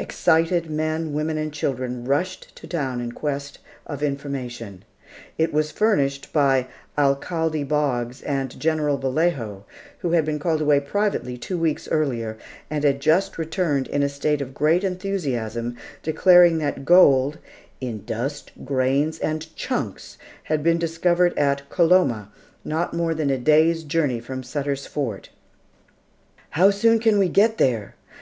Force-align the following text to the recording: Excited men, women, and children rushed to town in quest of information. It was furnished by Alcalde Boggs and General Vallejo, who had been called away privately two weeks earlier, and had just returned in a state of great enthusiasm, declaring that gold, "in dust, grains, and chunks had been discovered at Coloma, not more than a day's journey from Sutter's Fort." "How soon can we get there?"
Excited 0.00 0.68
men, 0.68 1.12
women, 1.12 1.38
and 1.38 1.52
children 1.52 2.04
rushed 2.04 2.56
to 2.56 2.66
town 2.66 3.00
in 3.00 3.12
quest 3.12 3.60
of 3.86 4.02
information. 4.02 4.84
It 5.38 5.52
was 5.52 5.70
furnished 5.70 6.32
by 6.32 6.66
Alcalde 6.98 7.62
Boggs 7.62 8.20
and 8.22 8.58
General 8.58 8.98
Vallejo, 8.98 9.64
who 10.00 10.10
had 10.10 10.24
been 10.24 10.40
called 10.40 10.60
away 10.60 10.80
privately 10.80 11.38
two 11.38 11.56
weeks 11.56 11.86
earlier, 11.92 12.36
and 12.68 12.82
had 12.82 12.98
just 12.98 13.38
returned 13.38 13.86
in 13.86 14.02
a 14.02 14.08
state 14.08 14.40
of 14.40 14.54
great 14.54 14.82
enthusiasm, 14.82 15.76
declaring 16.02 16.58
that 16.58 16.84
gold, 16.84 17.38
"in 17.80 18.04
dust, 18.04 18.50
grains, 18.64 19.20
and 19.20 19.54
chunks 19.54 20.18
had 20.42 20.64
been 20.64 20.78
discovered 20.80 21.32
at 21.38 21.70
Coloma, 21.70 22.32
not 22.64 22.92
more 22.92 23.14
than 23.14 23.30
a 23.30 23.38
day's 23.38 23.84
journey 23.84 24.18
from 24.18 24.42
Sutter's 24.42 24.84
Fort." 24.84 25.28
"How 26.50 26.70
soon 26.72 26.98
can 26.98 27.20
we 27.20 27.28
get 27.28 27.58
there?" 27.58 27.94